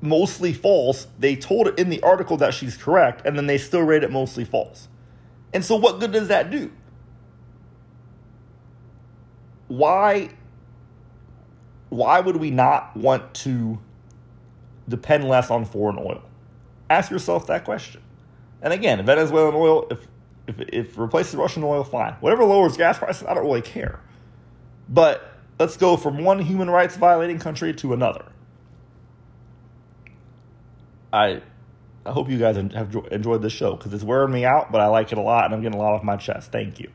[0.00, 1.08] Mostly false.
[1.18, 4.10] They told it in the article that she's correct, and then they still rate it
[4.10, 4.88] mostly false.
[5.52, 6.72] And so, what good does that do?
[9.70, 10.30] Why?
[11.90, 13.78] Why would we not want to
[14.88, 16.22] depend less on foreign oil?
[16.88, 18.02] Ask yourself that question.
[18.62, 20.08] And again, Venezuelan oil, if
[20.48, 22.14] if if replaces Russian oil, fine.
[22.14, 24.00] Whatever lowers gas prices, I don't really care.
[24.88, 25.22] But
[25.60, 28.24] let's go from one human rights violating country to another.
[31.12, 31.42] I
[32.04, 34.88] I hope you guys have enjoyed this show because it's wearing me out, but I
[34.88, 36.50] like it a lot and I'm getting a lot off my chest.
[36.50, 36.90] Thank you.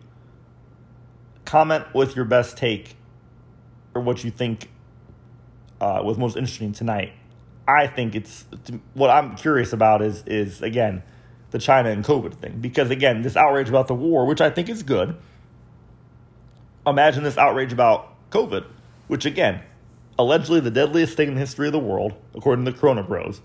[1.45, 2.95] Comment with your best take
[3.93, 4.69] or what you think
[5.79, 7.13] uh, was most interesting tonight.
[7.67, 8.45] I think it's
[8.93, 11.01] what I'm curious about is is again
[11.51, 14.69] the China and COVID thing because again this outrage about the war, which I think
[14.69, 15.15] is good
[16.87, 18.65] imagine this outrage about COVID,
[19.07, 19.61] which again,
[20.17, 23.41] allegedly the deadliest thing in the history of the world, according to the Corona Bros.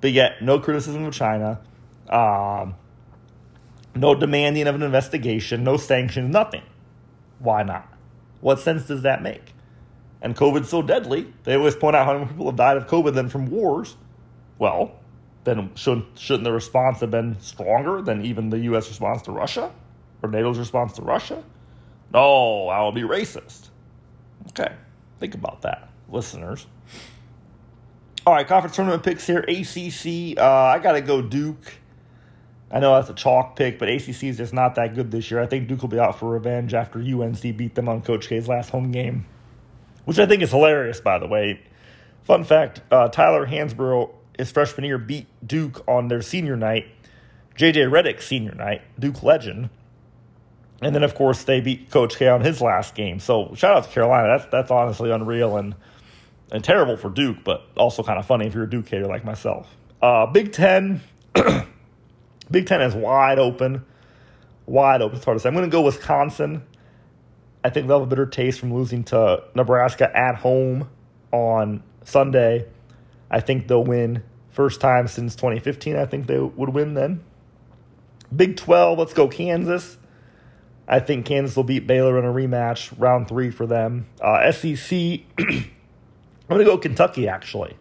[0.00, 1.60] But yet, no criticism of China,
[2.08, 2.74] um,
[3.94, 6.62] no demanding of an investigation, no sanctions, nothing.
[7.38, 7.92] Why not?
[8.40, 9.54] What sense does that make?
[10.20, 13.14] And COVID's so deadly, they always point out how many people have died of COVID
[13.14, 13.96] than from wars.
[14.58, 14.92] Well,
[15.44, 18.88] then shouldn't, shouldn't the response have been stronger than even the U.S.
[18.88, 19.70] response to Russia
[20.22, 21.42] or NATO's response to Russia?
[22.12, 23.68] No, I will be racist.
[24.48, 24.72] Okay,
[25.20, 26.66] think about that, listeners.
[28.26, 29.40] All right, conference tournament picks here.
[29.40, 31.74] ACC, uh, I got to go Duke.
[32.70, 35.40] I know that's a chalk pick, but ACC is just not that good this year.
[35.40, 38.48] I think Duke will be out for revenge after UNC beat them on Coach K's
[38.48, 39.26] last home game,
[40.04, 41.60] which I think is hilarious, by the way.
[42.24, 46.86] Fun fact uh, Tyler Hansbrough, his freshman year, beat Duke on their senior night.
[47.56, 49.70] JJ Redick's senior night, Duke legend.
[50.82, 53.20] And then, of course, they beat Coach K on his last game.
[53.20, 54.36] So shout out to Carolina.
[54.36, 55.74] That's that's honestly unreal and
[56.50, 59.24] and terrible for Duke, but also kind of funny if you're a Duke hater like
[59.24, 59.74] myself.
[60.02, 61.00] Uh, Big Ten,
[62.50, 63.84] Big Ten is wide open,
[64.66, 65.16] wide open.
[65.16, 65.48] It's hard to say.
[65.48, 66.62] I'm going to go Wisconsin.
[67.62, 70.88] I think they'll have a bitter taste from losing to Nebraska at home
[71.32, 72.66] on Sunday.
[73.30, 75.96] I think they'll win first time since 2015.
[75.96, 77.24] I think they would win then.
[78.34, 79.96] Big 12, let's go Kansas.
[80.86, 84.06] I think Kansas will beat Baylor in a rematch, round three for them.
[84.20, 84.92] Uh, SEC,
[85.38, 85.66] I'm
[86.48, 87.76] going to go Kentucky, actually.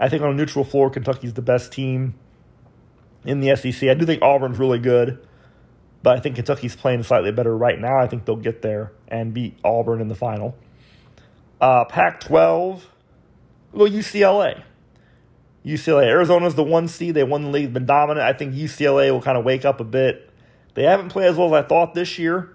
[0.00, 2.14] I think on a neutral floor, Kentucky's the best team
[3.24, 3.88] in the SEC.
[3.88, 5.26] I do think Auburn's really good,
[6.02, 7.98] but I think Kentucky's playing slightly better right now.
[7.98, 10.56] I think they'll get there and beat Auburn in the final.
[11.60, 12.90] Uh, Pac 12,
[13.72, 14.62] well, UCLA.
[15.64, 16.04] UCLA.
[16.04, 17.14] Arizona's the one seed.
[17.14, 18.26] They won the league, they've been dominant.
[18.26, 20.30] I think UCLA will kind of wake up a bit
[20.74, 22.52] they haven't played as well as I thought this year,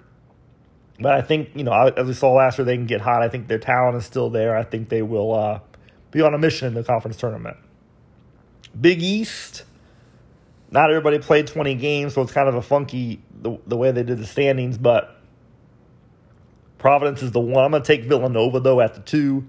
[1.00, 3.24] but I think you know as we saw last year, they can get hot.
[3.24, 4.56] I think their talent is still there.
[4.56, 5.60] I think they will uh,
[6.12, 7.58] be on a mission in the conference tournament.
[8.80, 9.64] Big East.
[10.72, 14.04] Not everybody played 20 games, so it's kind of a funky the, the way they
[14.04, 15.16] did the standings, but
[16.78, 17.66] Providence is the one.
[17.66, 19.48] I'm going to take Villanova, though, at the two.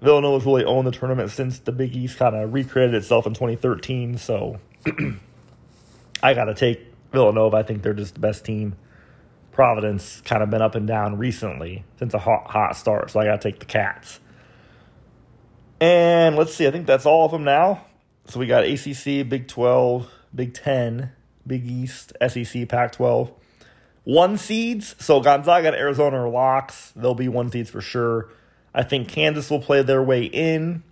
[0.00, 4.18] Villanova's really owned the tournament since the Big East kind of recreated itself in 2013,
[4.18, 4.58] so
[6.22, 8.76] I got to take Villanova, I think they're just the best team.
[9.52, 13.24] Providence kind of been up and down recently since a hot, hot start, so I
[13.24, 14.20] got to take the Cats.
[15.80, 17.86] And let's see, I think that's all of them now.
[18.26, 21.12] So we got ACC, Big 12, Big 10,
[21.46, 23.32] Big East, SEC, Pac 12.
[24.04, 26.92] One seeds, so Gonzaga and Arizona are locks.
[26.94, 28.28] They'll be one seeds for sure.
[28.74, 30.82] I think Kansas will play their way in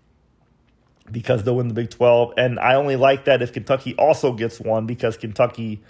[1.10, 2.34] because they'll win the Big 12.
[2.36, 5.82] And I only like that if Kentucky also gets one because Kentucky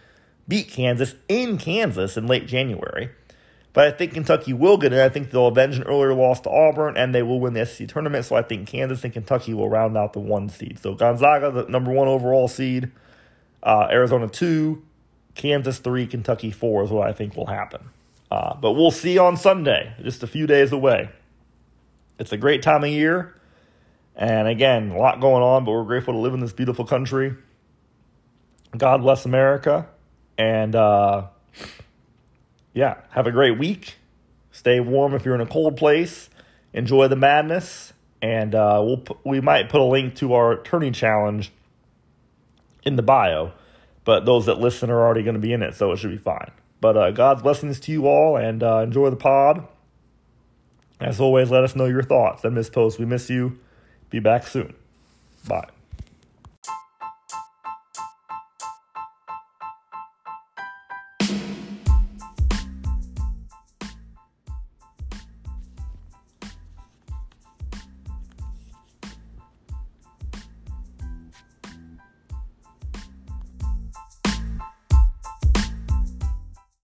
[0.49, 3.11] beat Kansas in Kansas in late January.
[3.73, 5.01] But I think Kentucky will get it.
[5.01, 7.89] I think they'll avenge an earlier loss to Auburn, and they will win the SEC
[7.89, 8.27] tournament.
[8.27, 10.79] So I think Kansas and Kentucky will round out the one seed.
[10.79, 12.91] So Gonzaga, the number one overall seed,
[13.63, 14.83] uh, Arizona two,
[15.35, 17.91] Kansas three, Kentucky four is what I think will happen.
[18.31, 21.11] Uh, but we'll see on Sunday, just a few days away.
[22.19, 23.35] It's a great time of year.
[24.15, 27.35] And again, a lot going on, but we're grateful to live in this beautiful country.
[28.77, 29.87] God bless America.
[30.39, 31.27] And uh,
[32.73, 33.97] yeah, have a great week.
[34.51, 36.31] Stay warm if you're in a cold place.
[36.73, 37.93] Enjoy the madness.
[38.21, 41.53] And uh, we'll we might put a link to our tourney challenge
[42.85, 43.53] in the bio.
[44.05, 46.17] But those that listen are already going to be in it, so it should be
[46.17, 46.51] fine.
[46.81, 49.67] But uh, God's blessings to you all and uh, enjoy the pod.
[51.01, 52.45] As always, let us know your thoughts.
[52.45, 53.59] And Miss Post, we miss you.
[54.11, 54.75] Be back soon.
[55.47, 55.72] Bye.